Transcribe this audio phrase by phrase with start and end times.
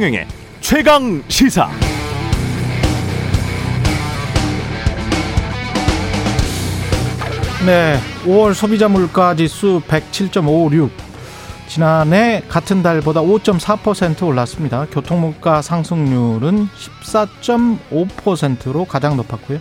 [0.00, 0.26] 최경영의
[0.60, 1.68] 최강 시사.
[7.66, 10.88] 네, 5월 소비자 물가 지수 107.56.
[11.68, 14.86] 지난해 같은 달보다 5.4% 올랐습니다.
[14.90, 16.68] 교통물가 상승률은
[17.02, 19.58] 14.5%로 가장 높았고요.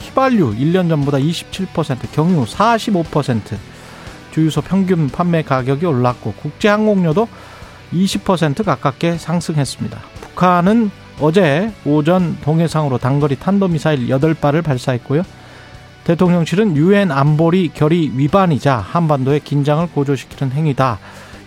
[0.00, 3.56] 휘발유 1년 전보다 27%, 경유 45%,
[4.32, 7.26] 주유소 평균 판매 가격이 올랐고 국제 항공료도
[7.92, 9.98] 20% 가깝게 상승했습니다.
[10.20, 15.22] 북한은 어제 오전 동해상으로 단거리 탄도미사일 8발을 발사했고요.
[16.04, 20.98] 대통령실은 유엔 안보리 결의 위반이자 한반도의 긴장을 고조시키는 행위다.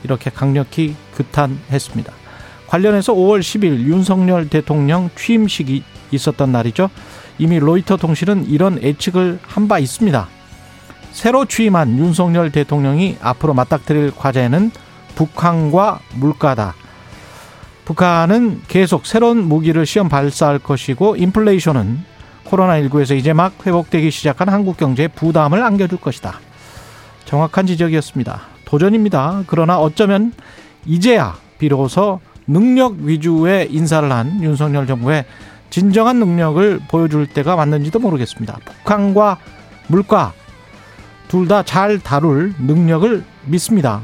[0.04, 2.12] 이렇게 강력히 규탄했습니다.
[2.68, 6.90] 관련해서 5월 10일 윤석열 대통령 취임식이 있었던 날이죠.
[7.40, 10.28] 이미 로이터 통신은 이런 예측을 한 바 있습니다.
[11.12, 14.72] 새로 취임한 윤석열 대통령이 앞으로 맞닥뜨릴 과제는
[15.16, 16.76] 북한과 물가다.
[17.86, 22.00] 북한은 계속 새로운 무기를 시험 발사할 것이고 인플레이션은
[22.46, 26.40] 코로나19에서 이제 막 회복되기 시작한 한국 경제에 부담을 안겨줄 것이다.
[27.26, 28.42] 정확한 지적이었습니다.
[28.66, 29.44] 도전입니다.
[29.48, 30.34] 그러나 어쩌면
[30.86, 35.26] 이제야 비로소 능력 위주의 인사를 한 윤석열 정부의
[35.70, 38.60] 진정한 능력을 보여줄 때가 왔는지도 모르겠습니다.
[38.66, 39.38] 북한과
[39.88, 40.34] 물가
[41.30, 44.02] 둘 다 잘 다룰 능력을 믿습니다.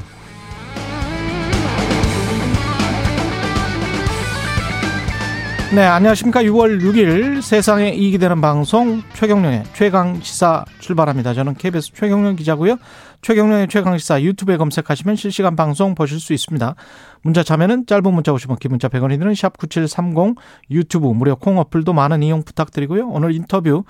[5.70, 6.42] 네, 안녕하십니까.
[6.44, 11.34] 6월 6일 세상에 이익이 되는 방송 최경령의 최강 시사 출발합니다.
[11.34, 12.78] 저는 KBS 최경령 기자고요.
[13.20, 16.74] 최경령의 최강 시사 유튜브에 검색하시면 실시간 방송 보실 수 있습니다.
[17.20, 20.36] 문자 참여는 짧은 문자 50원, 긴 문자 100원이 드는 샵9730
[20.70, 23.06] 유튜브 무료 콩 어플도 많은 이용 부탁드리고요.
[23.06, 23.84] 오늘 인터뷰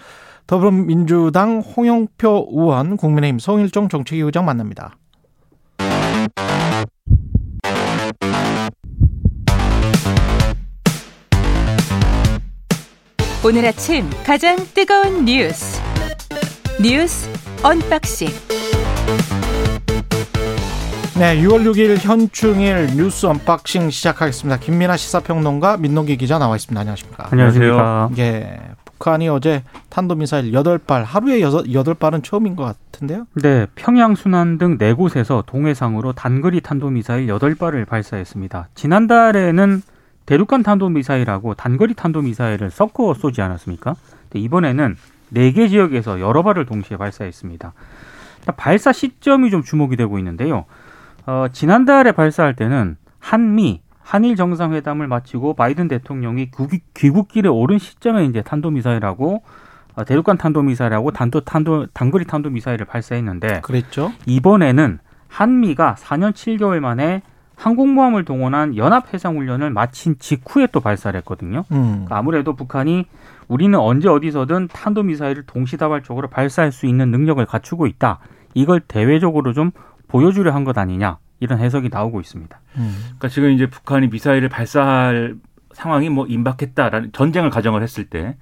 [0.49, 4.97] 더불어민주당 홍영표 의원, 국민의힘 성일종 정책위 의장 만납니다.
[13.45, 15.81] 오늘 아침 가장 뜨거운 뉴스
[16.83, 17.29] 뉴스
[17.63, 18.29] unboxing
[21.19, 24.61] 네, 6월 6일 현충일 뉴스 unboxing 시작하겠습니다.
[24.61, 26.79] 김민아 시사평론가 민동기 기자 나와 있습니다.
[26.81, 27.29] 안녕하십니까?
[27.33, 28.11] 안녕하세요.
[28.19, 28.61] 예.
[28.85, 33.27] 북한이 어제 탄도미사일 8발, 하루에 8발은 처음인 것 같은데요?
[33.43, 38.69] 네, 평양, 순안 등 네 곳에서 동해상으로 단거리 탄도미사일 8발을 발사했습니다.
[38.77, 39.83] 지난달에는
[40.29, 43.95] 대륙간 탄도미사일하고 단거리 탄도미사일을 섞어 쏘지 않았습니까?
[44.35, 44.95] 이번에는
[45.31, 47.73] 네 개 지역에서 여러 발을 동시에 발사했습니다.
[48.59, 50.67] 발사 시점이 좀 주목이 되고 있는데요.
[51.25, 56.51] 어, 지난달에 발사할 때는 한미 한일 정상회담을 마치고 바이든 대통령이
[56.93, 59.43] 귀국길에 오른 시점에 이제 탄도미사일하고
[59.95, 64.13] 어, 대륙간 탄도미사일하고 단도 탄도 단거리 탄도미사일을 발사했는데 그랬죠.
[64.27, 67.23] 이번에는 한미가 4년 7개월 만에
[67.59, 71.65] 항공모함을 동원한 연합 해상 훈련을 마친 직후에 또 발사를 했거든요.
[71.73, 71.83] 음.
[71.91, 73.05] 그러니까 아무래도 북한이
[73.49, 78.21] 우리는 언제 어디서든 탄도 미사일을 동시다발적으로 발사할 수 있는 능력을 갖추고 있다.
[78.55, 79.73] 이걸 대외적으로 좀
[80.07, 82.61] 보여주려 한 것 아니냐 이런 해석이 나오고 있습니다.
[82.77, 82.97] 음.
[83.05, 85.35] 그러니까 지금 이제 북한이 미사일을 발사할
[85.73, 88.37] 상황이 뭐 임박했다라는 전쟁을 가정을 했을 때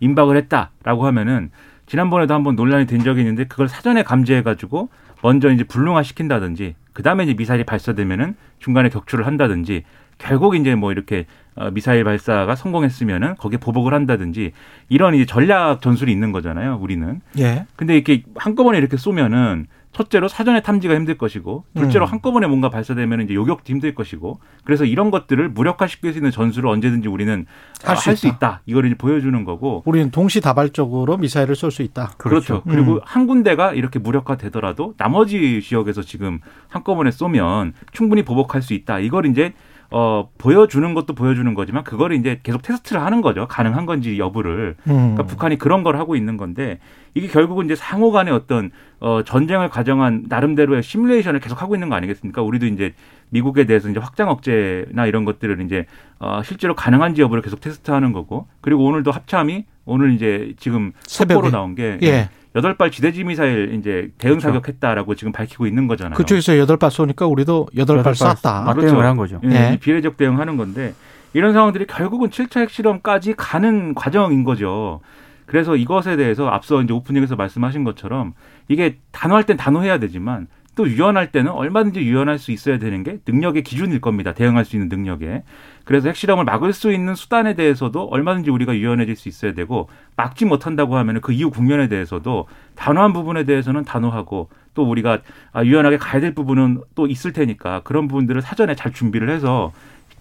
[0.00, 1.50] 임박을 했다라고 하면은
[1.86, 4.88] 지난번에도 한번 논란이 된 적이 있는데 그걸 사전에 감지해 가지고
[5.22, 9.84] 먼저 이제 불능화 시킨다든지 그 다음에 이제 미사일이 발사되면은 중간에 격추를 한다든지
[10.18, 14.52] 결국 이제 뭐 이렇게 어, 미사일 발사가 성공했으면은 거기에 보복을 한다든지
[14.88, 16.78] 이런 이제 전략 전술이 있는 거잖아요.
[16.80, 17.20] 우리는.
[17.38, 17.66] 예.
[17.76, 22.12] 근데 이렇게 한꺼번에 이렇게 쏘면은 첫째로 사전에 탐지가 힘들 것이고 둘째로 음.
[22.12, 27.08] 한꺼번에 뭔가 발사되면 이제 요격도 힘들 것이고 그래서 이런 것들을 무력화시킬 수 있는 전술을 언제든지
[27.08, 27.46] 우리는
[27.84, 28.28] 할수 할 있다.
[28.28, 28.62] 있다.
[28.66, 32.12] 이걸 이제 보여주는 거고 우리는 동시다발적으로 미사일을 쏠 수 있다.
[32.18, 32.62] 그렇죠.
[32.62, 32.62] 그렇죠.
[32.68, 33.00] 그리고 음.
[33.04, 38.98] 한 군데가 이렇게 무력화되더라도 나머지 지역에서 지금 한꺼번에 쏘면 충분히 보복할 수 있다.
[38.98, 39.52] 이걸 이제
[39.94, 43.46] 어, 보여주는 것도 보여주는 거지만 그거를 이제 계속 테스트를 하는 거죠.
[43.46, 44.76] 가능한 건지 여부를.
[44.86, 44.92] 음.
[44.92, 46.78] 그러니까 북한이 그런 걸 하고 있는 건데
[47.14, 48.70] 이게 결국은 이제 상호 간의 어떤
[49.00, 52.42] 어, 전쟁을 가정한 나름대로의 시뮬레이션을 계속 하고 있는 거 아니겠습니까?
[52.42, 52.94] 우리도 이제
[53.30, 55.86] 미국에 대해서 이제 확장 억제나 이런 것들을 이제
[56.18, 61.74] 어, 실제로 가능한지 여부를 계속 테스트하는 거고 그리고 오늘도 합참이 오늘 이제 지금 속보로 나온
[61.74, 62.28] 게 예.
[62.54, 64.48] 여덟 발 지대지 미사일 이제 대응 그렇죠.
[64.48, 66.16] 사격했다라고 지금 밝히고 있는 거잖아요.
[66.16, 68.62] 그쪽에서 여덟 발 쏘니까 우리도 여덟 발 쐈다.
[68.62, 69.00] 맞대응을 그렇죠.
[69.00, 69.40] 한 거죠.
[69.44, 69.72] 예.
[69.72, 69.78] 예.
[69.80, 70.94] 비례적 대응하는 건데
[71.32, 75.00] 이런 상황들이 결국은 7차 핵실험까지 가는 과정인 거죠.
[75.46, 78.34] 그래서 이것에 대해서 앞서 이제 오프닝에서 말씀하신 것처럼
[78.68, 83.62] 이게 단호할 땐 단호해야 되지만 또 유연할 때는 얼마든지 유연할 수 있어야 되는 게 능력의
[83.62, 84.32] 기준일 겁니다.
[84.32, 85.42] 대응할 수 있는 능력에.
[85.84, 90.96] 그래서 핵실험을 막을 수 있는 수단에 대해서도 얼마든지 우리가 유연해질 수 있어야 되고 막지 못한다고
[90.96, 92.46] 하면 그 이후 국면에 대해서도
[92.76, 95.18] 단호한 부분에 대해서는 단호하고 또 우리가
[95.52, 99.72] 아, 유연하게 가야 될 부분은 또 있을 테니까 그런 부분들을 사전에 잘 준비를 해서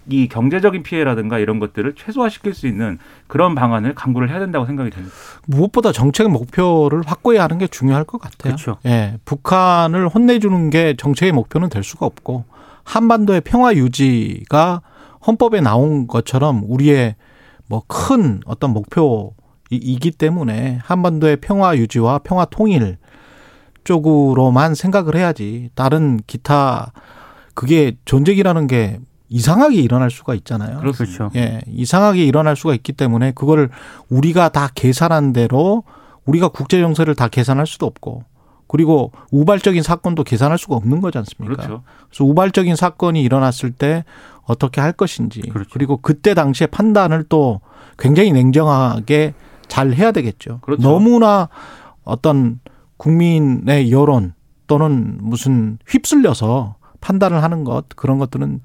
[0.09, 5.13] 이 경제적인 피해라든가 이런 것들을 최소화시킬 수 있는 그런 방안을 강구를 해야 된다고 생각이 됩니다.
[5.48, 8.56] 무엇보다 정책 목표를 확고히 하는 게 중요할 것 같아요.
[8.56, 8.77] 그렇죠.
[8.86, 12.45] 예, 북한을 혼내주는 게 정책의 목표는 될 수가 없고
[12.83, 14.81] 한반도의 평화 유지가
[15.25, 17.15] 헌법에 나온 것처럼 우리의
[17.68, 22.97] 뭐 큰 어떤 목표이기 때문에 한반도의 평화 유지와 평화 통일
[23.83, 26.92] 쪽으로만 생각을 해야지 다른 기타
[27.54, 29.00] 그게 전쟁이라는 게
[29.31, 30.80] 이상하게 일어날 수가 있잖아요.
[30.80, 31.31] 그렇죠.
[31.36, 33.69] 예, 이상하게 일어날 수가 있기 때문에 그거를
[34.10, 35.83] 우리가 다 계산한 대로
[36.25, 38.25] 우리가 국제 정세를 다 계산할 수도 없고
[38.68, 41.56] 그리고 우발적인 사건도 계산할 수가 없는 거지 않습니까?
[41.56, 41.83] 그렇죠.
[42.10, 44.04] 그래서 우발적인 사건이 일어났을 때
[44.44, 45.69] 어떻게 할 것인지 그렇죠.
[45.72, 47.62] 그리고 그때 당시에 판단을 또
[47.98, 49.33] 굉장히 냉정하게
[49.69, 50.60] 잘 해야 되겠죠.
[50.62, 50.81] 그렇죠.
[50.81, 51.48] 너무나
[52.04, 52.60] 어떤
[52.98, 54.33] 국민의 여론
[54.68, 58.60] 또는 무슨 휩쓸려서 판단을 하는 것 그런 것들은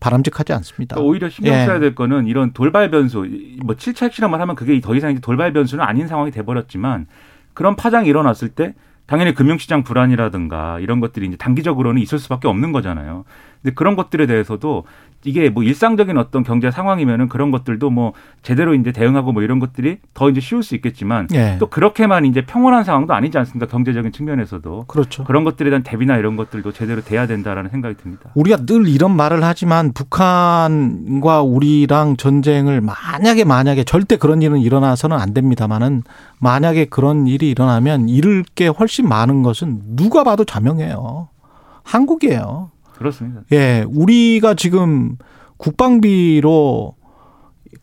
[0.00, 0.96] 바람직하지 않습니다.
[0.96, 1.66] 그러니까 오히려 신경 예.
[1.66, 3.26] 써야 될 거는 이런 돌발 변수,
[3.62, 7.06] 뭐 7차 핵실험을 하면 그게 더 이상 돌발 변수는 아닌 상황이 돼버렸지만
[7.54, 8.74] 그런 파장이 일어났을 때
[9.06, 13.24] 당연히 금융시장 불안이라든가 이런 것들이 이제 단기적으로는 있을 수밖에 없는 거잖아요.
[13.60, 14.84] 근데 그런 것들에 대해서도
[15.24, 18.12] 이게 뭐 일상적인 어떤 경제 상황이면은 그런 것들도 뭐
[18.42, 21.56] 제대로 이제 대응하고 뭐 이런 것들이 더 이제 쉬울 수 있겠지만 예.
[21.58, 23.66] 또 그렇게만 이제 평온한 상황도 아니지 않습니까?
[23.66, 25.24] 경제적인 측면에서도 그렇죠.
[25.24, 28.30] 그런 것들에 대한 대비나 이런 것들도 제대로 돼야 된다라는 생각이 듭니다.
[28.34, 35.34] 우리가 늘 이런 말을 하지만 북한과 우리랑 전쟁을 만약에 만약에 절대 그런 일은 일어나서는 안
[35.34, 36.02] 됩니다만은
[36.38, 41.28] 만약에 그런 일이 일어나면 잃을 게 훨씬 많은 것은 누가 봐도 자명해요.
[41.82, 42.70] 한국이에요.
[43.00, 43.40] 그렇습니다.
[43.52, 45.16] 예, 우리가 지금
[45.56, 46.94] 국방비로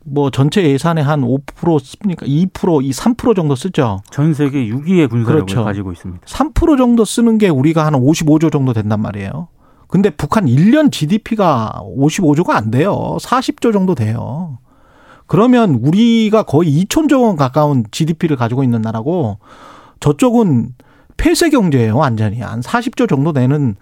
[0.06, 2.28] 뭐 전체 예산의 한 5% 씁니까?
[2.28, 4.02] 2%, 이 3% 정도 쓰죠.
[4.12, 5.64] 전 세계 6위의 군사력을 그렇죠.
[5.64, 6.24] 가지고 있습니다.
[6.24, 9.48] 3% 정도 쓰는 게 우리가 한 55조 정도 된단 말이에요.
[9.88, 13.18] 근데 북한 1년 GDP가 55조가 안 돼요.
[13.20, 14.60] 40조 정도 돼요.
[15.26, 19.40] 그러면 우리가 거의 2천조 원 가까운 GDP를 가지고 있는 나라고
[20.00, 20.76] 저쪽은
[21.18, 22.42] 폐쇄 경제예요, 완전히.
[22.42, 23.76] 한 40조 정도 되는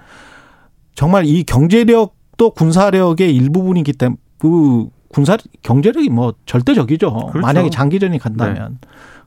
[0.96, 7.14] 정말 이 경제력도 군사력의 일부분이기 때문에 그 군사 경제력이 뭐 절대적이죠.
[7.14, 7.40] 그렇죠.
[7.40, 8.80] 만약에 장기전이 간다면.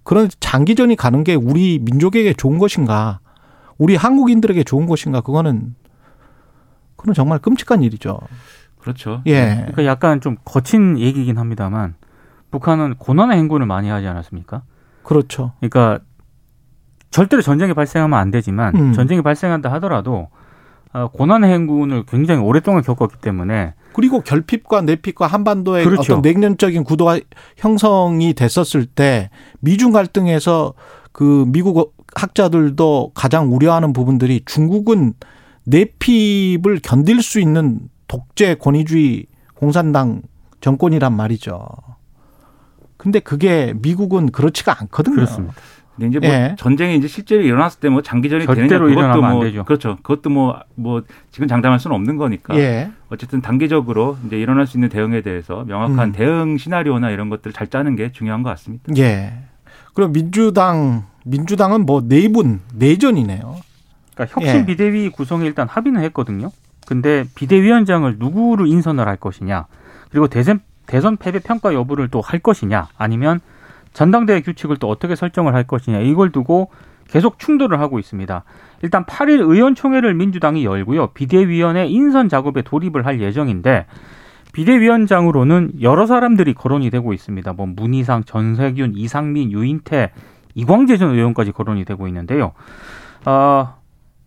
[0.02, 3.20] 그런 장기전이 가는 게 우리 민족에게 좋은 것인가?
[3.76, 5.20] 우리 한국인들에게 좋은 것인가?
[5.20, 5.74] 그거는
[6.96, 8.18] 그건 정말 끔찍한 일이죠.
[8.78, 9.22] 그렇죠.
[9.26, 9.56] 예.
[9.56, 11.94] 그러니까 약간 좀 거친 얘기긴 합니다만
[12.50, 14.62] 북한은 고난의 행군을 많이 하지 않았습니까?
[15.02, 15.52] 그렇죠.
[15.60, 16.00] 그러니까
[17.10, 18.92] 절대로 전쟁이 발생하면 안 되지만 음.
[18.92, 20.37] 전쟁이 발생한다 하더라도 어,
[21.12, 26.14] 고난의 행군을 굉장히 오랫동안 겪었기 때문에 그리고 결핍과 내핍과 한반도의 그렇죠.
[26.14, 27.20] 어떤 냉전적인 구도가
[27.56, 29.30] 형성이 됐었을 때
[29.60, 30.74] 미중 갈등에서
[31.12, 35.14] 그 미국 학자들도 가장 우려하는 부분들이 중국은
[35.64, 40.22] 내핍을 견딜 수 있는 독재 권위주의 공산당
[40.60, 41.66] 정권이란 말이죠.
[42.96, 45.16] 근데 그게 미국은 그렇지가 않거든요.
[45.16, 45.54] 그렇습니다.
[45.98, 46.54] 근데 이제 뭐 예.
[46.56, 49.64] 전쟁이 이제 실제로 일어났을 때 뭐 장기전이 되느냐 절대로 그것도 일어나면 안뭐 되죠.
[49.64, 49.96] 그렇죠.
[50.02, 51.02] 그것도 뭐뭐
[51.32, 52.56] 지금 장담할 수는 없는 거니까.
[52.56, 52.90] 예.
[53.08, 56.12] 어쨌든 단기적으로 이제 일어날 수 있는 대응에 대해서 명확한 음.
[56.12, 58.84] 대응 시나리오나 이런 것들을 잘 짜는 게 중요한 것 같습니다.
[58.98, 59.32] 예.
[59.94, 63.56] 그럼 민주당 민주당은 뭐 내분 내전이네요.
[64.14, 64.66] 그러니까 혁신 예.
[64.66, 66.50] 비대위 구성에 일단 합의는 했거든요.
[66.86, 69.66] 근데 비대위원장을 누구를 인선을 할 것이냐,
[70.10, 73.40] 그리고 대선 대선 패배 평가 여부를 또 할 것이냐, 아니면
[73.98, 76.70] 전당대회 규칙을 또 어떻게 설정을 할 것이냐 이걸 두고
[77.08, 78.44] 계속 충돌을 하고 있습니다.
[78.82, 81.08] 일단 8일 의원총회를 민주당이 열고요.
[81.08, 83.86] 비대위원회 인선 작업에 돌입을 할 예정인데
[84.52, 87.52] 비대위원장으로는 여러 사람들이 거론이 되고 있습니다.
[87.54, 90.12] 뭐 문희상, 전세균, 이상민, 유인태,
[90.54, 92.52] 이광재 전 의원까지 거론이 되고 있는데요.
[93.24, 93.74] 아,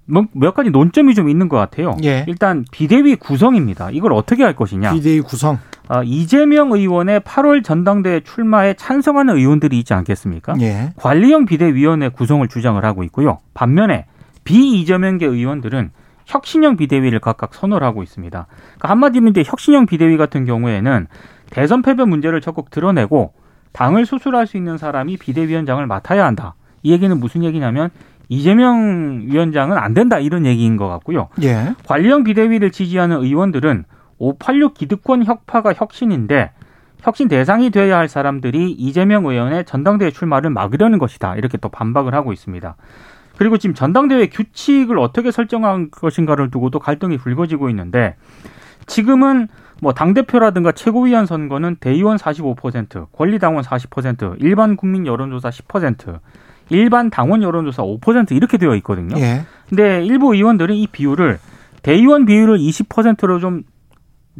[0.05, 1.95] 뭐, 몇 가지 논점이 좀 있는 것 같아요.
[2.03, 2.25] 예.
[2.27, 3.91] 일단 비대위 구성입니다.
[3.91, 4.91] 이걸 어떻게 할 것이냐.
[4.91, 5.59] 비대위 구성.
[5.93, 10.53] 아, 이재명 의원의 8월 전당대회 출마에 찬성하는 의원들이 있지 않겠습니까?
[10.61, 10.93] 예.
[10.95, 13.39] 관리형 비대위원회 구성을 주장을 하고 있고요.
[13.53, 14.05] 반면에
[14.45, 15.91] 비이재명계 의원들은
[16.27, 18.47] 혁신형 비대위를 각각 선호를 하고 있습니다.
[18.47, 21.07] 그러니까 한마디로 이제 혁신형 비대위 같은 경우에는
[21.49, 23.33] 대선 패배 문제를 적극 드러내고
[23.73, 26.55] 당을 수술할 수 있는 사람이 비대위원장을 맡아야 한다.
[26.83, 27.89] 이 얘기는 무슨 얘기냐면
[28.29, 31.27] 이재명 위원장은 안 된다 이런 얘기인 것 같고요.
[31.43, 31.75] 예.
[31.85, 33.83] 관리형 비대위를 지지하는 의원들은
[34.21, 36.51] 586 기득권 혁파가 혁신인데
[37.01, 41.35] 혁신 대상이 되어야 할 사람들이 이재명 의원의 전당대회 출마를 막으려는 것이다.
[41.35, 42.75] 이렇게 또 반박을 하고 있습니다.
[43.37, 48.15] 그리고 지금 전당대회 규칙을 어떻게 설정한 것인가를 두고도 갈등이 불거지고 있는데
[48.85, 49.47] 지금은
[49.81, 56.19] 뭐 당대표라든가 최고위원 선거는 대의원 45%, 권리당원 40%, 일반 국민 여론조사 10%,
[56.69, 59.19] 일반 당원 여론조사 5% 이렇게 되어 있거든요.
[59.19, 59.41] 예.
[59.67, 61.39] 근데 일부 의원들은 이 비율을
[61.81, 63.63] 대의원 비율을 20%로 좀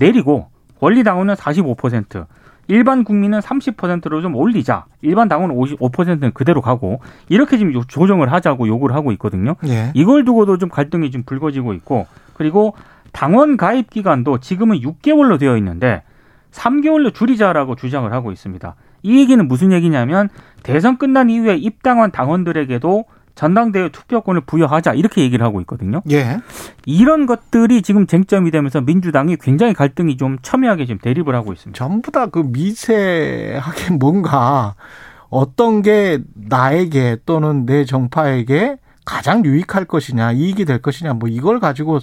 [0.02, 0.48] 내리고
[0.80, 2.26] 권리당원은 45%,
[2.68, 4.86] 일반 국민은 30%로 좀 올리자.
[5.02, 9.56] 일반 당원은 55%는 그대로 가고 이렇게 지금 조정을 하자고 요구를 하고 있거든요.
[9.68, 9.92] 예.
[9.94, 12.76] 이걸 두고도 좀 갈등이 좀 불거지고 있고 그리고
[13.12, 16.04] 당원 가입 기간도 지금은 6개월로 되어 있는데
[16.52, 18.76] 3개월로 줄이자라고 주장을 하고 있습니다.
[19.04, 20.30] 이 얘기는 무슨 얘기냐면
[20.64, 23.06] 대선 끝난 이후에 입당한 당원들에게도
[23.42, 26.04] 전당대회 투표권을 부여하자 이렇게 얘기를 하고 있거든요.
[26.12, 26.38] 예.
[26.86, 31.76] 이런 것들이 지금 쟁점이 되면서 민주당이 굉장히 갈등이 좀 첨예하게 지금 대립을 하고 있습니다.
[31.76, 34.76] 전부 다 그 미세하게 뭔가
[35.30, 41.98] 어떤 게 나에게 또는 내 정파에게 가장 유익할 것이냐, 이익이 될 것이냐, 뭐 이걸 가지고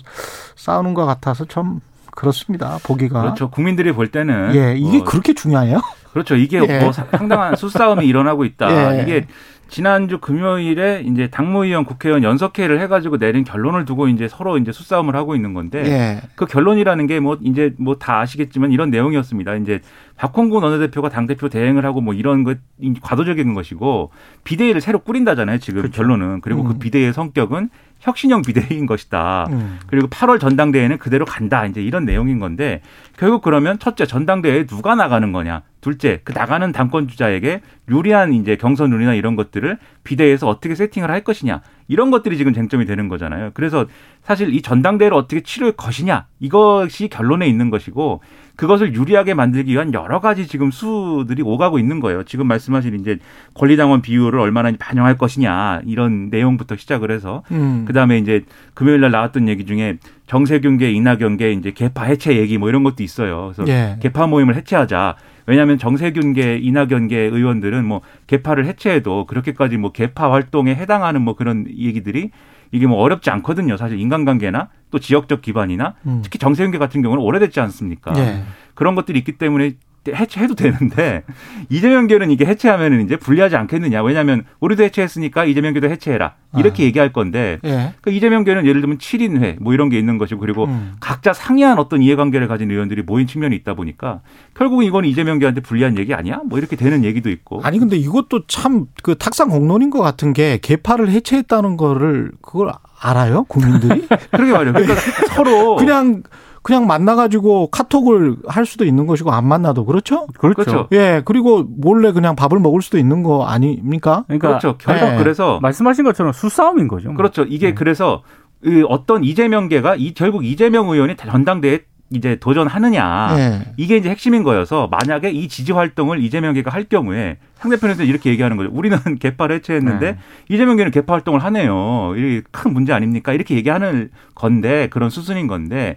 [0.57, 1.81] 싸우는 것 같아서 좀
[2.17, 2.79] 그렇습니다.
[2.83, 3.23] 보기가.
[3.23, 3.49] 그렇죠.
[3.49, 5.81] 국민들이 볼 때는 예, 이게 뭐 그렇게 중요해요?
[6.13, 6.35] 그렇죠.
[6.35, 6.81] 이게 예.
[6.81, 8.99] 뭐 상당한 수싸움이 일어나고 있다.
[8.99, 9.03] 예.
[9.03, 9.27] 이게
[9.69, 15.37] 지난주 금요일에 이제 당무위원 국회의원 연석회의를 해가지고 내린 결론을 두고 이제 서로 이제 수싸움을 하고
[15.37, 16.21] 있는 건데 예.
[16.35, 19.57] 그 결론이라는 게 뭐 이제 뭐 다 아시겠지만 이런 내용이었습니다.
[19.57, 19.81] 이제
[20.17, 22.59] 박홍근 원내대표가 당대표 대행을 하고 뭐 이런 것
[23.03, 24.11] 과도적인 것이고
[24.45, 25.59] 비대위를 새로 꾸린다잖아요.
[25.59, 25.97] 지금 그렇죠.
[25.97, 26.79] 결론은 그리고 그 음.
[26.79, 27.71] 비대위의 성격은
[28.01, 29.47] 혁신형 비대위인 것이다.
[29.51, 29.79] 음.
[29.89, 31.67] 그리고 8월 전당대회는 그대로 간다.
[31.67, 32.81] 이제 이런 내용인 건데
[33.17, 35.63] 결국 그러면 첫째 전당대회에 누가 나가는 거냐.
[35.81, 41.23] 둘째 그 나가는 당권 주자에게 유리한 이제 경선 룰이나 이런 것들을 비대위에서 어떻게 세팅을 할
[41.23, 41.63] 것이냐.
[41.87, 43.53] 이런 것들이 지금 쟁점이 되는 거잖아요.
[43.55, 43.87] 그래서
[44.23, 46.27] 사실 이 전당대회를 어떻게 치를 것이냐.
[46.41, 48.21] 이것이 결론에 있는 것이고
[48.57, 52.25] 그것을 유리하게 만들기 위한 여러 가지 지금 수들이 오가고 있는 거예요.
[52.25, 53.19] 지금 말씀하신 이제
[53.55, 57.85] 권리당원 비율을 얼마나 반영할 것이냐 이런 내용부터 시작을 해서 음.
[57.87, 58.45] 그다음에 이제
[58.75, 63.53] 금요일 날 나왔던 얘기 중에 정세균계 이낙연계 이제 개파 해체 얘기 뭐 이런 것도 있어요.
[63.55, 63.97] 그래서 예.
[64.01, 65.17] 개파 모임을 해체하자.
[65.49, 72.31] 왜냐하면 정세균계 이낙연계 의원들은 뭐 개파를 해체해도 그렇게까지 뭐 개파 활동에 해당하는 뭐 그런 얘기들이
[72.71, 73.79] 이게 뭐 어렵지 않거든요.
[73.79, 76.21] 사실 인간관계나 또 지역적 기반이나 음.
[76.23, 78.13] 특히 정세균계 같은 경우는 오래됐지 않습니까?
[78.19, 78.43] 예.
[78.75, 79.73] 그런 것들이 있기 때문에
[80.15, 81.23] 해체해도 되는데
[81.71, 84.03] 이재명계는 이게 해체하면은 이제 불리하지 않겠느냐.
[84.03, 86.35] 왜냐하면 우리도 해체했으니까 이재명계도 해체해라.
[86.57, 86.87] 이렇게 아.
[86.87, 87.93] 얘기할 건데 예.
[88.01, 90.95] 그 이재명계는 예를 들면 7인회 뭐 이런 게 있는 것이고 그리고 음.
[91.01, 94.21] 각자 상이한 어떤 이해관계를 가진 의원들이 모인 측면이 있다 보니까
[94.55, 96.41] 결국은 이거는 이재명계한테 불리한 얘기 아니야?
[96.47, 97.61] 뭐 이렇게 되는 얘기도 있고.
[97.63, 103.45] 아니 근데 이것도 참 그 탁상 공론인 것 같은 게 개파를 해체했다는 거를 그걸 알아요
[103.45, 104.07] 국민들이?
[104.31, 104.73] 그러게 말이에요.
[104.73, 104.95] 그러니까
[105.35, 106.23] 서로 그냥
[106.69, 110.27] 그냥 만나가지고 카톡을 할 수도 있는 것이고 안 만나도 그렇죠?
[110.39, 110.55] 그렇죠.
[110.55, 110.89] 그렇죠.
[110.93, 114.25] 예 그리고 몰래 그냥 밥을 먹을 수도 있는 거 아닙니까?
[114.27, 114.77] 그러니까 그렇죠.
[114.77, 115.17] 결국 네.
[115.17, 117.09] 그래서 말씀하신 것처럼 수싸움인 거죠.
[117.09, 117.17] 뭐.
[117.17, 117.45] 그렇죠.
[117.45, 117.75] 이게 네.
[117.75, 118.23] 그래서
[118.63, 123.35] 그 어떤 이재명계가 이 결국 이재명 의원이 전당대회 이제 도전하느냐.
[123.39, 123.73] 예.
[123.79, 128.69] 이게 이제 핵심인 거여서 만약에 이 지지 활동을 이재명계가 할 경우에 상대편에서 이렇게 얘기하는 거죠.
[128.75, 130.19] 우리는 개파를 해체했는데 네.
[130.51, 132.13] 이재명계는 개파 활동을 하네요.
[132.15, 133.33] 이게 큰 문제 아닙니까?
[133.33, 135.97] 이렇게 얘기하는 건데 그런 수순인 건데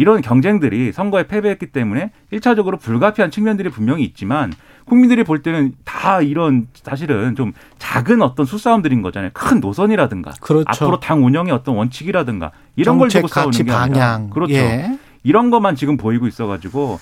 [0.00, 4.50] 이런 경쟁들이 선거에 패배했기 때문에 일차적으로 불가피한 측면들이 분명히 있지만
[4.86, 9.30] 국민들이 볼 때는 다 이런 사실은 좀 작은 어떤 수싸움들인 거잖아요.
[9.34, 10.64] 큰 노선이라든가 그렇죠.
[10.66, 14.30] 앞으로 당 운영의 어떤 원칙이라든가 이런 걸 두고 싸우는 가치 게 아니라 방향.
[14.30, 14.54] 그렇죠.
[14.54, 14.98] 예.
[15.22, 16.98] 이런 것만 지금 보이고 있어가지고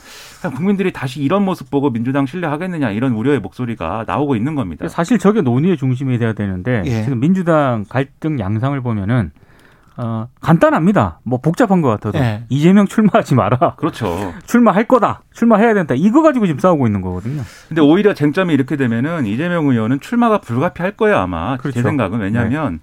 [0.57, 4.89] 국민들이 다시 이런 모습 보고 민주당 신뢰하겠느냐 이런 우려의 목소리가 나오고 있는 겁니다.
[4.89, 7.05] 사실 저게 논의의 중심이 돼야 되는데 예.
[7.05, 9.31] 지금 민주당 갈등 양상을 보면은
[10.01, 11.19] 어, 간단합니다.
[11.25, 12.45] 뭐 복잡한 것 같아도 예.
[12.49, 13.75] 이재명 출마하지 마라.
[13.77, 14.33] 그렇죠.
[14.47, 15.23] 출마할 거다.
[15.33, 15.95] 출마해야 된다.
[15.97, 17.43] 이거 가지고 지금 싸우고 있는 거거든요.
[17.69, 21.83] 근데 오히려 쟁점이 이렇게 되면은 이재명 의원은 출마가 불가피할 거예요 아마 제 그렇죠.
[21.83, 22.79] 생각은 왜냐하면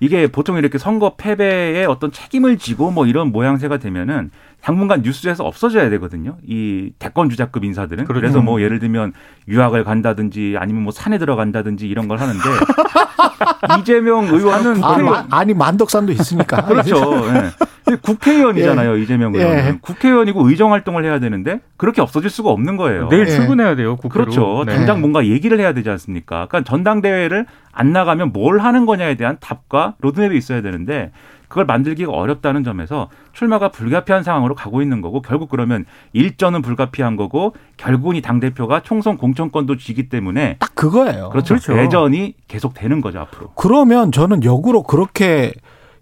[0.00, 4.30] 이게 보통 이렇게 선거 패배에 어떤 책임을 지고 뭐 이런 모양새가 되면은
[4.62, 6.36] 당분간 뉴스에서 없어져야 되거든요.
[6.44, 8.20] 이 대권 주자급 인사들은 그렇죠.
[8.20, 9.12] 그래서 뭐 예를 들면
[9.46, 12.40] 유학을 간다든지 아니면 뭐 산에 들어간다든지 이런 걸 하는데
[13.80, 16.64] 이재명 의원은 아, 마- 아니 만덕산도 있으니까.
[16.66, 16.96] 그렇죠.
[17.34, 17.50] 예.
[17.84, 19.42] 근데 국회의원이잖아요, 이재명 예.
[19.44, 19.78] 의원은.
[19.80, 23.08] 국회의원이고 의정 활동을 해야 되는데 그렇게 없어질 수가 없는 거예요.
[23.08, 23.30] 내일 예.
[23.30, 23.96] 출근해야 돼요.
[23.96, 24.24] 국회로.
[24.24, 24.64] 그렇죠.
[24.66, 24.74] 네.
[24.74, 26.46] 당장 뭔가 얘기를 해야 되지 않습니까?
[26.48, 31.12] 그러니까 전당대회를 안 나가면 뭘 하는 거냐에 대한 답과 로드맵이 있어야 되는데
[31.48, 37.54] 그걸 만들기가 어렵다는 점에서 출마가 불가피한 상황으로 가고 있는 거고 결국 그러면 일전은 불가피한 거고
[37.76, 41.30] 결국은 이 당대표가 총선 공천권도 쥐기 때문에 딱 그거예요.
[41.30, 41.54] 그렇죠.
[41.54, 41.74] 그렇죠.
[41.74, 43.52] 대전이 계속 되는 거죠, 앞으로.
[43.54, 45.52] 그러면 저는 역으로 그렇게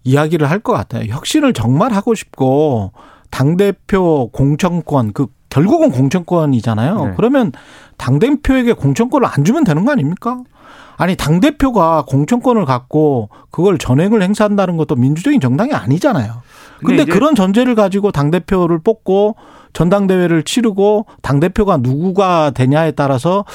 [0.03, 1.05] 이야기를 할 것 같아요.
[1.11, 2.91] 혁신을 정말 하고 싶고
[3.31, 7.05] 당대표 공천권 그 결국은 공천권이잖아요.
[7.05, 7.13] 네.
[7.15, 7.53] 그러면
[7.95, 10.41] 당대표에게 공천권을 안 주면 되는 거 아닙니까?
[10.97, 16.41] 아니 당대표가 공천권을 갖고 그걸 전횡을 행사한다는 것도 민주적인 정당이 아니잖아요.
[16.79, 19.37] 근데 근데 그런 전제를 가지고 당대표를 뽑고
[19.71, 23.45] 전당대회를 치르고 당대표가 누구가 되냐에 따라서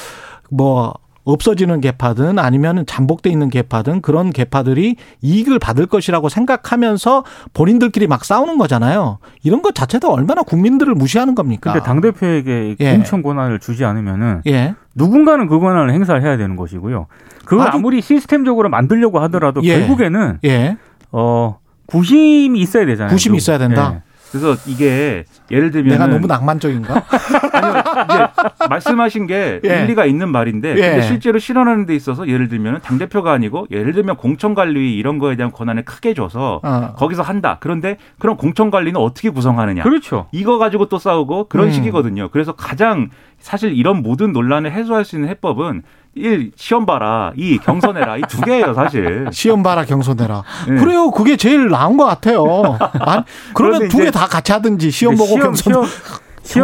[0.51, 0.95] 뭐
[1.33, 8.59] 없어지는 개파든 아니면 잠복돼 있는 개파든 그런 개파들이 이익을 받을 것이라고 생각하면서 본인들끼리 막 싸우는
[8.59, 9.19] 거잖아요.
[9.43, 11.73] 이런 것 자체도 얼마나 국민들을 무시하는 겁니까?
[11.73, 12.93] 근데 당 대표에게 예.
[12.95, 14.75] 공천 권한을 주지 않으면은 예.
[14.95, 17.07] 누군가는 그 권한을 행사를 해야 되는 것이고요.
[17.45, 19.79] 그걸 아니- 아무리 시스템적으로 만들려고 하더라도 예.
[19.81, 20.77] 결국에는 예.
[21.13, 23.11] 어 구심이 있어야 되잖아요.
[23.13, 23.37] 구심이 또.
[23.39, 24.03] 있어야 된다?
[24.35, 24.39] 예.
[24.39, 27.03] 그래서 이게 예를 들면 내가 너무 낭만적인가?
[27.53, 29.83] 아니요, 이제 말씀하신 게 예.
[29.83, 30.75] 일리가 있는 말인데 예.
[30.75, 35.19] 근데 실제로 실현하는 데 있어서 예를 들면 당 대표가 아니고 예를 들면 공천 관리 이런
[35.19, 36.95] 거에 대한 권한을 크게 줘서 어.
[36.97, 37.59] 거기서 한다.
[37.61, 39.83] 그런데 그런 공천 관리는 어떻게 구성하느냐?
[39.83, 40.27] 그렇죠.
[40.33, 41.73] 이거 가지고 또 싸우고 그런 음.
[41.73, 42.29] 식이거든요.
[42.31, 45.83] 그래서 가장 사실 이런 모든 논란을 해소할 수 있는 해법은
[46.15, 49.27] 일 시험 봐라, 이 경선해라 이 두 개예요, 사실.
[49.33, 50.43] 시험 봐라 경선해라.
[50.69, 50.75] 네.
[50.77, 51.11] 그래요.
[51.13, 52.79] 그게 제일 나은 것 같아요.
[53.01, 53.23] 아니,
[53.55, 55.73] 그러면 두 개 다 같이 하든지 시험 보고 시험, 경선.
[55.73, 55.87] 시험,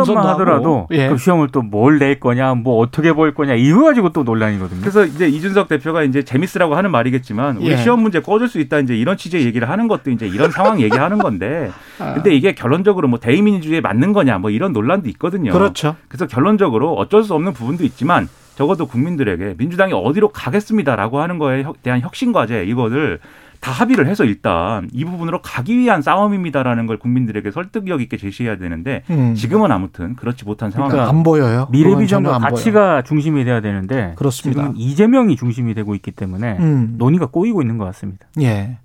[0.05, 0.88] 시험만 하더라도.
[0.91, 1.09] 예.
[1.09, 4.81] 그 시험을 또 뭘 낼 거냐, 뭐 어떻게 볼 거냐 이거 가지고 또 논란이거든요.
[4.81, 7.76] 그래서 이제 이준석 대표가 이제 재밌으라고 하는 말이겠지만 우리 예.
[7.76, 11.19] 시험 문제 꺼줄 수 있다 이제 이런 취지의 얘기를 하는 것도 이제 이런 상황 얘기하는
[11.19, 11.71] 건데
[12.15, 15.53] 근데 이게 결론적으로 뭐 대의민주주의에 맞는 거냐 뭐 이런 논란도 있거든요.
[15.53, 15.95] 그렇죠.
[16.09, 21.83] 그래서 결론적으로 어쩔 수 없는 부분도 있지만 적어도 국민들에게 민주당이 어디로 가겠습니다라고 하는 거에 혁-
[21.83, 23.21] 대한 혁신 과제 이거를
[23.61, 29.03] 다 합의를 해서 일단 이 부분으로 가기 위한 싸움입니다라는 걸 국민들에게 설득력 있게 제시해야 되는데
[29.11, 29.35] 음.
[29.35, 30.91] 지금은 아무튼 그렇지 못한 상황.
[30.91, 31.69] 그러니까 안 보여요.
[31.71, 34.63] 미래 그건 비전과 전혀 안 가치가 중심이 돼야 되는데 그렇습니다.
[34.63, 36.57] 지금 이재명이 중심이 되고 있기 때문에.
[36.61, 36.95] 음.
[36.99, 38.27] 논의가 꼬이고 있는 것 같습니다.
[38.41, 38.79] 예.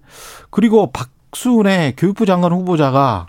[0.49, 3.27] 그리고 박순애 교육부 장관 후보자가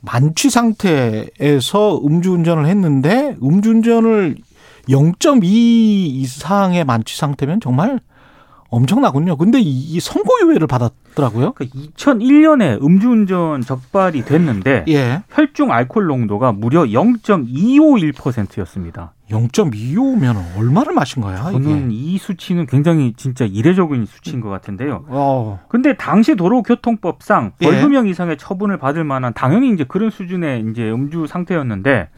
[0.00, 4.36] 만취 상태에서 음주운전을 했는데 음주운전을
[4.88, 8.00] 0.2 이상의 만취 상태면 정말
[8.72, 9.36] 엄청나군요.
[9.36, 11.52] 근데 이, 이 선고유예를 받았더라고요.
[11.52, 15.22] 그 2001년에 음주운전 적발이 됐는데 예.
[15.28, 19.12] 혈중 알코올 농도가 무려 0.251%였습니다.
[19.30, 22.12] 0.25면 얼마를 마신 거야, 저는 이게?
[22.12, 25.04] 이 수치는 굉장히 진짜 이례적인 수치인 것 같은데요.
[25.08, 25.60] 어.
[25.68, 27.66] 근데 당시 도로교통법상 예.
[27.66, 32.08] 벌금형 이상의 처분을 받을 만한 당연히 이제 그런 수준의 이제 음주 상태였는데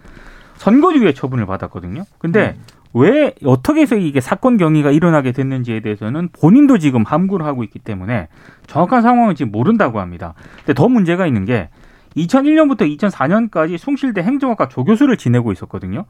[0.56, 2.04] 선고유예 처분을 받았거든요.
[2.18, 2.56] 근데
[2.92, 8.28] 왜 어떻게 해서 이게 사건 경위가 일어나게 됐는지에 대해서는 본인도 지금 함구를 하고 있기 때문에
[8.66, 10.34] 정확한 상황은 지금 모른다고 합니다.
[10.58, 11.70] 근데 더 문제가 있는 게
[12.16, 16.04] 2001년부터 2004년까지 숭실대 행정학과 조교수를 지내고 있었거든요.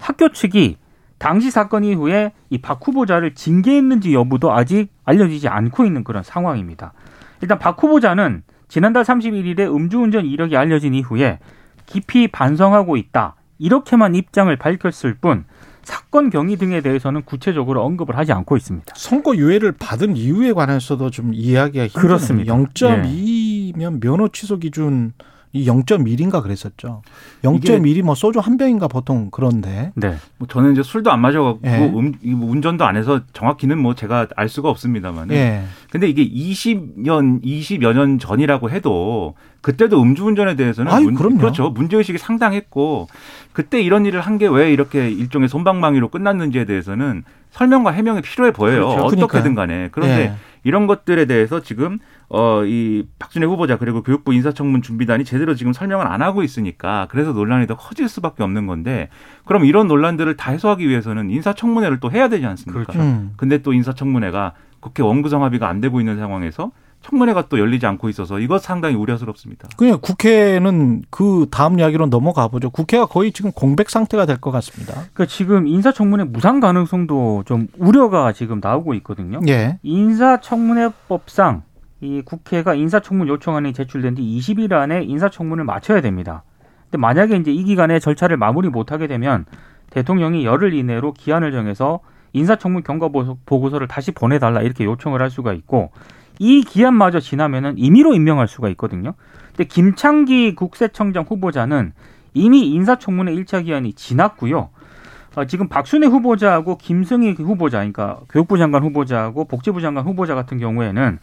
[0.00, 0.76] 학교 측이
[1.18, 6.92] 당시 사건 이후에 이 박 후보자를 징계했는지 여부도 아직 알려지지 않고 있는 그런 상황입니다.
[7.40, 11.38] 일단 박 후보자는 지난달 31일에 음주운전 이력이 알려진 이후에
[11.86, 13.36] 깊이 반성하고 있다.
[13.58, 15.44] 이렇게만 입장을 밝혔을 뿐
[15.82, 18.94] 사건 경위 등에 대해서는 구체적으로 언급을 하지 않고 있습니다.
[18.96, 22.02] 선고유예를 받은 이유에 관해서도 좀 이해하기가 힘드네요.
[22.02, 22.54] 그렇습니다.
[22.54, 25.12] 0.2면 면허 취소 기준
[25.54, 27.02] 이 0.1인가 그랬었죠.
[27.44, 29.92] 0.1이 뭐 소주 한 병인가 보통 그런데.
[29.94, 30.16] 네.
[30.36, 31.86] 뭐 저는 이제 술도 안 마셔갖고 예.
[31.94, 35.30] 음, 이뭐 운전도 안 해서 정확히는 뭐 제가 알 수가 없습니다만.
[35.30, 35.62] 예.
[35.90, 41.38] 근데 이게 20년, 20여 년 전이라고 해도 그때도 음주운전에 대해서는 아유, 그럼요.
[41.38, 41.70] 그렇죠.
[41.70, 43.06] 문제의식이 상당했고
[43.52, 48.88] 그때 이런 일을 한 게 왜 이렇게 일종의 손방망이로 끝났는지에 대해서는 설명과 해명이 필요해 보여요.
[48.88, 49.04] 그렇죠.
[49.04, 49.54] 어떻게든.
[49.54, 49.88] 간에.
[49.92, 50.32] 그런데 예.
[50.64, 52.00] 이런 것들에 대해서 지금
[52.34, 57.32] 어 이 박준혜 후보자 그리고 교육부 인사청문 준비단이 제대로 지금 설명을 안 하고 있으니까 그래서
[57.32, 59.08] 논란이 더 커질 수밖에 없는 건데
[59.44, 62.84] 그럼 이런 논란들을 다 해소하기 위해서는 인사청문회를 또 해야 되지 않습니까?
[62.92, 62.98] 그렇죠.
[63.00, 63.32] 음.
[63.36, 66.70] 근데 또 인사청문회가 국회 원구성 합의가 안 되고 있는 상황에서
[67.02, 69.68] 청문회가 또 열리지 않고 있어서 이것 상당히 우려스럽습니다.
[69.76, 72.70] 그냥 국회는 그 다음 이야기로 넘어가 보죠.
[72.70, 74.94] 국회가 거의 지금 공백 상태가 될 것 같습니다.
[75.12, 79.40] 그러니까 지금 인사청문회 무상 가능성도 좀 우려가 지금 나오고 있거든요.
[79.48, 79.78] 예.
[79.82, 81.62] 인사청문회법상
[82.00, 86.42] 이 국회가 인사청문 요청안이 제출된 뒤 20일 안에 인사청문을 마쳐야 됩니다.
[86.84, 89.46] 근데 만약에 이제 이 기간에 절차를 마무리 못하게 되면
[89.90, 92.00] 대통령이 열흘 이내로 기한을 정해서
[92.32, 95.92] 인사청문 경과 보고- 보고서를 다시 보내달라 이렇게 요청을 할 수가 있고
[96.40, 99.14] 이 기한마저 지나면은 임의로 임명할 수가 있거든요.
[99.48, 101.92] 근데 김창기 국세청장 후보자는
[102.34, 104.70] 이미 인사청문회 1차 기한이 지났고요.
[105.36, 111.18] 어, 지금 박순애 후보자하고 김승희 후보자, 그러니까 교육부 장관 후보자하고 복지부 장관 후보자 같은 경우에는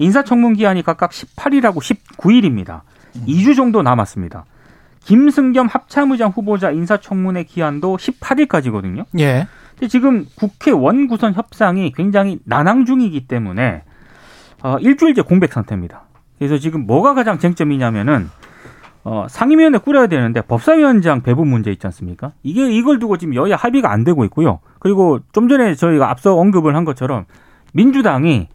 [0.00, 2.80] 인사청문 기한이 각각 18일하고 19일입니다.
[3.26, 4.44] 2주 정도 남았습니다.
[5.04, 9.04] 김승겸 합참의장 후보자 인사청문회 기한도 18일까지거든요.
[9.18, 9.46] 예.
[9.70, 13.82] 근데 지금 국회 원구성 협상이 굉장히 난항 중이기 때문에
[14.62, 16.02] 어, 일주일째 공백 상태입니다.
[16.38, 18.28] 그래서 지금 뭐가 가장 쟁점이냐면은
[19.04, 22.32] 어, 상임위원회 꾸려야 되는데 법사위원장 배분 문제 있지 않습니까?
[22.42, 24.60] 이게 이걸 두고 지금 여야 합의가 안 되고 있고요.
[24.78, 27.24] 그리고 좀 전에 저희가 앞서 언급을 한 것처럼
[27.72, 28.48] 민주당이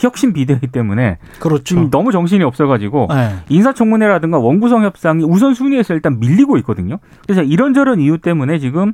[0.00, 1.64] 혁신 비대이기 때문에 그렇죠.
[1.64, 3.36] 지금 너무 정신이 없어가지고 예.
[3.48, 6.98] 인사청문회라든가 원구성 협상이 우선 순위에서 일단 밀리고 있거든요.
[7.24, 8.92] 그래서 이런저런 이유 때문에 지금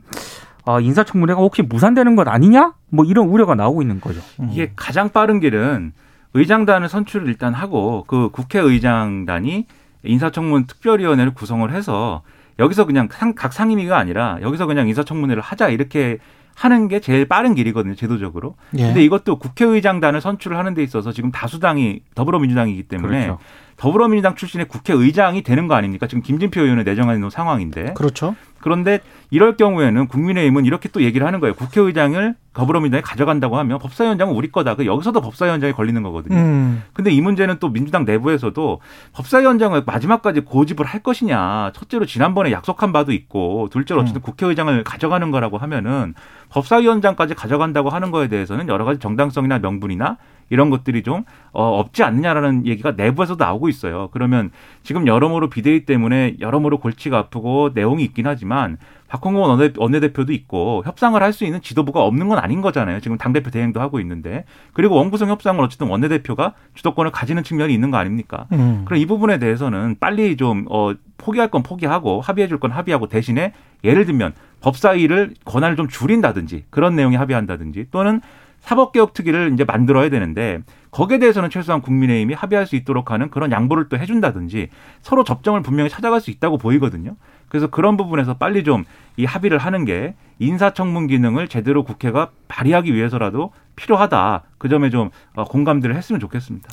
[0.64, 2.74] 아, 인사청문회가 혹시 무산되는 것 아니냐?
[2.90, 4.20] 뭐 이런 우려가 나오고 있는 거죠.
[4.40, 4.50] 음.
[4.52, 5.92] 이게 가장 빠른 길은
[6.34, 9.66] 의장단을 선출을 일단 하고 그 국회의장단이
[10.04, 12.22] 인사청문 특별위원회를 구성을 해서
[12.58, 16.18] 여기서 그냥 상, 각 상임위가 아니라 여기서 그냥 인사청문회를 하자 이렇게
[16.58, 18.56] 하는 게 제일 빠른 길이거든요, 제도적으로.
[18.76, 18.82] 예.
[18.82, 23.38] 근데 이것도 국회의장단을 선출을 하는 데 있어서 지금 다수당이 더불어민주당이기 때문에 그렇죠.
[23.76, 26.08] 더불어민주당 출신의 국회의장이 되는 거 아닙니까?
[26.08, 27.94] 지금 김진표 의원을 내정하는 상황인데.
[27.94, 28.34] 그렇죠.
[28.58, 28.98] 그런데
[29.30, 31.54] 이럴 경우에는 국민의힘은 이렇게 또 얘기를 하는 거예요.
[31.54, 34.74] 국회의장을 더불어민주당이 가져간다고 하면 법사위원장은 우리 거다.
[34.74, 36.36] 그 여기서도 법사위원장이 걸리는 거거든요.
[36.36, 36.82] 음.
[36.92, 38.80] 근데 이 문제는 또 민주당 내부에서도
[39.12, 41.70] 법사위원장을 마지막까지 고집을 할 것이냐.
[41.72, 46.14] 첫째로 지난번에 약속한 바도 있고, 둘째로 어쨌든 국회의장을 가져가는 거라고 하면은
[46.48, 50.16] 법사위원장까지 가져간다고 하는 거에 대해서는 여러 가지 정당성이나 명분이나
[50.50, 54.08] 이런 것들이 좀 어, 없지 않느냐라는 얘기가 내부에서 도 나오고 있어요.
[54.12, 54.50] 그러면
[54.82, 61.20] 지금 여러모로 비대위 때문에 여러모로 골치가 아프고 내용이 있긴 하지만 박홍근 원내- 원내대표도 있고 협상을
[61.22, 63.00] 할 수 있는 지도부가 없는 건 아닌 거잖아요.
[63.00, 67.96] 지금 당대표 대행도 하고 있는데 그리고 원구성 협상을 어쨌든 원내대표가 주도권을 가지는 측면이 있는 거
[67.96, 68.46] 아닙니까?
[68.52, 68.82] 음.
[68.84, 73.52] 그럼 이 부분에 대해서는 빨리 좀 어, 포기할 건 포기하고 합의해 줄 건 합의하고 대신에
[73.84, 78.20] 예를 들면 법사위를 권한을 좀 줄인다든지 그런 내용에 합의한다든지 또는
[78.60, 83.88] 사법개혁 특위를 이제 만들어야 되는데 거기에 대해서는 최소한 국민의힘이 합의할 수 있도록 하는 그런 양보를
[83.88, 84.68] 또 해준다든지
[85.02, 87.16] 서로 접점을 분명히 찾아갈 수 있다고 보이거든요.
[87.48, 88.84] 그래서 그런 부분에서 빨리 좀
[89.18, 94.44] 이 합의를 하는 게 인사청문 기능을 제대로 국회가 발휘하기 위해서라도 필요하다.
[94.58, 96.68] 그 점에 좀 어, 공감들을 했으면 좋겠습니다.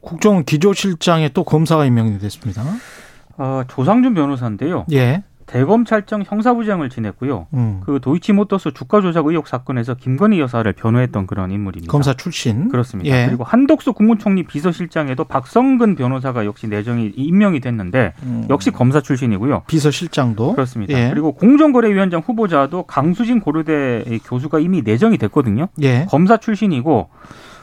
[0.00, 2.62] 국정원 기조실장에 또 검사가 임명이 됐습니다.
[3.36, 4.86] 어, 조상준 변호사인데요.
[4.92, 5.22] 예.
[5.46, 7.46] 대검찰청 형사부장을 지냈고요.
[7.54, 7.80] 음.
[7.84, 11.90] 그 도이치모터스 주가 조작 의혹 사건에서 김건희 여사를 변호했던 그런 인물입니다.
[11.90, 12.68] 검사 출신.
[12.68, 13.10] 그렇습니다.
[13.10, 13.26] 예.
[13.26, 18.46] 그리고 한독수 국무총리 비서실장에도 박성근 변호사가 역시 내정이 임명이 됐는데 음.
[18.50, 19.62] 역시 검사 출신이고요.
[19.66, 20.52] 비서실장도.
[20.52, 20.94] 그렇습니다.
[20.98, 21.10] 예.
[21.10, 25.68] 그리고 공정거래위원장 후보자도 강수진 고려대 교수가 이미 내정이 됐거든요.
[25.82, 26.06] 예.
[26.08, 27.08] 검사 출신이고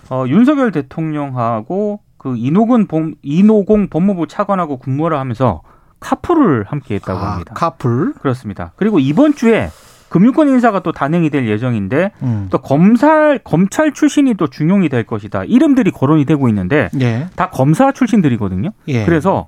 [0.09, 5.61] 어, 윤석열 대통령하고 그 이노근 본, 이노공 법무부 차관하고 근무를 하면서
[5.99, 7.53] 카풀을 함께 했다고 아, 합니다.
[7.55, 8.13] 카풀.
[8.19, 8.71] 그렇습니다.
[8.75, 9.69] 그리고 이번 주에
[10.09, 12.47] 금융권 인사가 또 단행이 될 예정인데 음.
[12.49, 15.43] 또 검찰 검찰 출신이 또 중용이 될 것이다.
[15.43, 17.27] 이름들이 거론이 되고 있는데 예.
[17.35, 18.71] 다 검사 출신들이거든요.
[18.87, 19.05] 예.
[19.05, 19.47] 그래서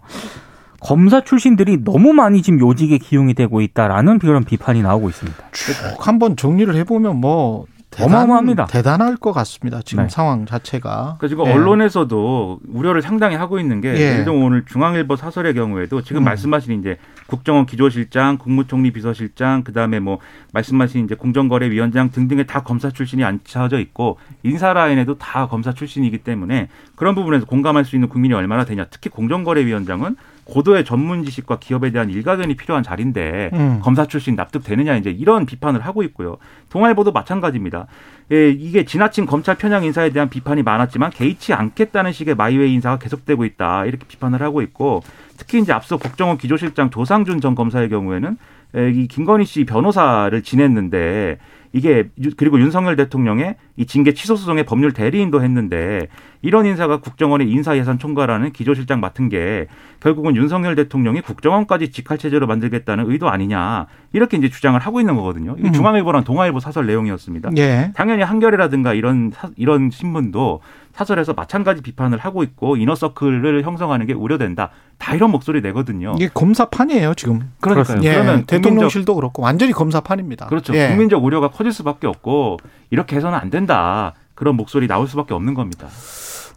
[0.79, 5.37] 검사 출신들이 너무 많이 지금 요직에 기용이 되고 있다라는 그런 비판이 나오고 있습니다.
[5.51, 8.65] 쭉 한번 정리를 해보면 뭐 대단, 어마어마합니다.
[8.67, 9.81] 대단할 것 같습니다.
[9.83, 10.09] 지금 네.
[10.09, 11.17] 상황 자체가.
[11.19, 11.51] 그러니까 지금 예.
[11.51, 13.99] 언론에서도 우려를 상당히 하고 있는 게 예.
[13.99, 16.23] 예를 들면 오늘 중앙일보 사설의 경우에도 지금 음.
[16.23, 20.19] 말씀하신 이제 국정원 기조실장, 국무총리 비서실장, 그다음에 뭐
[20.53, 26.69] 말씀하신 이제 공정거래위원장 등등의 다 검사 출신이 앉혀져 있고 인사 라인에도 다 검사 출신이기 때문에
[26.95, 28.85] 그런 부분에서 공감할 수 있는 국민이 얼마나 되냐.
[28.89, 33.79] 특히 공정거래위원장은 고도의 전문 지식과 기업에 대한 일가견이 필요한 자리인데 음.
[33.81, 36.37] 검사 출신 납득되느냐 이제 이런 비판을 하고 있고요.
[36.69, 37.87] 동아일보도 마찬가지입니다.
[38.31, 43.45] 예, 이게 지나친 검찰 편향 인사에 대한 비판이 많았지만 개의치 않겠다는 식의 마이웨이 인사가 계속되고
[43.45, 45.03] 있다 이렇게 비판을 하고 있고
[45.37, 48.37] 특히 이제 앞서 국정원 기조실장 조상준 전 검사의 경우에는
[48.75, 51.39] 에, 이 김건희 씨 변호사를 지냈는데
[51.73, 56.07] 이게 유- 그리고 윤석열 대통령의 이 징계 취소 소송의 법률 대리인도 했는데
[56.41, 59.67] 이런 인사가 국정원의 인사예산 총괄하는 기조실장 맡은 게
[59.99, 65.55] 결국은 윤석열 대통령이 국정원까지 직할 체제로 만들겠다는 의도 아니냐 이렇게 이제 주장을 하고 있는 거거든요.
[65.57, 65.71] 음.
[65.71, 67.51] 중앙일보랑 동아일보 사설 내용이었습니다.
[67.57, 67.91] 예.
[67.95, 70.61] 당연히 한겨레라든가 이런 사- 이런 신문도
[70.93, 74.71] 사설에서 마찬가지 비판을 하고 있고 이너서클을 형성하는 게 우려된다.
[74.97, 76.13] 다 이런 목소리 내거든요.
[76.17, 77.49] 이게 검사판이에요 지금.
[77.61, 77.99] 그러니까요.
[78.03, 78.11] 예.
[78.13, 80.47] 그러면 대통령실도 그렇고 완전히 검사판입니다.
[80.47, 80.75] 그렇죠.
[80.75, 80.89] 예.
[80.89, 82.57] 국민적 우려가 커질 수밖에 없고
[82.89, 84.13] 이렇게 해서는 안 된다.
[84.35, 85.87] 그런 목소리 나올 수밖에 없는 겁니다.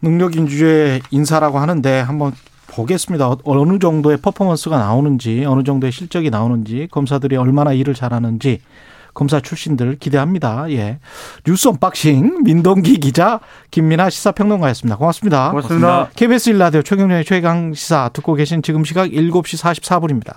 [0.01, 2.33] 능력 인주의 인사라고 하는데 한번
[2.67, 3.29] 보겠습니다.
[3.29, 8.59] 어- 어느 정도의 퍼포먼스가 나오는지, 어느 정도의 실적이 나오는지, 검사들이 얼마나 일을 잘하는지
[9.13, 10.69] 검사 출신들 기대합니다.
[10.71, 10.99] 예.
[11.45, 13.39] 뉴스 unboxing 민동기 기자
[13.71, 14.97] 김민아 시사평론가였습니다.
[14.97, 15.51] 고맙습니다.
[15.51, 16.09] 고맙습니다.
[16.17, 20.35] KBS 일라디오 최경영의 최강 시사 듣고 계신 지금 시각 7시 44분입니다.